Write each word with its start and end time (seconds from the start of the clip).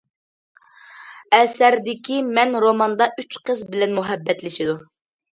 ئەسەردىكى‹‹ 1.39 2.17
مەن›› 2.37 2.57
روماندا 2.63 3.07
ئۈچ 3.23 3.37
قىز 3.49 3.61
بىلەن 3.75 3.93
مۇھەببەتلىشىدۇ. 3.99 4.75